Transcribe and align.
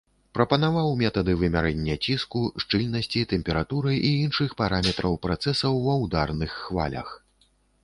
Прапанаваў 0.37 0.87
метады 1.01 1.35
вымярэння 1.41 1.97
ціску, 2.05 2.41
шчыльнасці, 2.63 3.23
тэмпературы 3.35 3.93
і 3.99 4.09
іншых 4.25 4.57
параметраў 4.65 5.21
працэсаў 5.29 5.73
ва 5.87 5.95
ўдарных 6.09 6.59
хвалях. 6.67 7.17